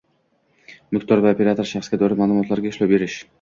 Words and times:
Mulkdor 0.95 1.21
va 1.25 1.33
operator 1.37 1.69
shaxsga 1.73 2.01
doir 2.05 2.17
ma’lumotlarga 2.23 2.73
ishlov 2.73 2.95
berish 2.97 3.21